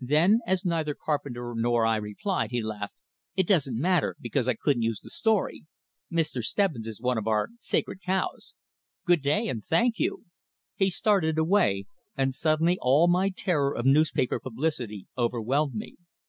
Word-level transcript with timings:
Then, 0.00 0.38
as 0.46 0.64
neither 0.64 0.94
Carpenter 0.94 1.52
nor 1.56 1.84
I 1.84 1.96
replied, 1.96 2.52
he 2.52 2.62
laughed. 2.62 2.94
"It 3.34 3.44
doesn't 3.48 3.76
matter, 3.76 4.14
because 4.20 4.46
I 4.46 4.54
couldn't 4.54 4.84
use 4.84 5.00
the 5.00 5.10
story. 5.10 5.66
Mr. 6.12 6.44
Stebbins 6.44 6.86
is 6.86 7.00
one 7.00 7.18
of 7.18 7.26
our 7.26 7.48
'sacred 7.56 8.00
cows.' 8.00 8.54
Good 9.04 9.20
day, 9.20 9.48
and 9.48 9.66
thank 9.66 9.98
you." 9.98 10.26
He 10.76 10.90
started 10.90 11.38
away; 11.38 11.86
and 12.16 12.32
suddenly 12.32 12.78
all 12.80 13.08
my 13.08 13.30
terror 13.30 13.74
of 13.74 13.84
newspaper 13.84 14.38
publicity 14.38 15.08
overwhelmed 15.18 15.74
me. 15.74 15.96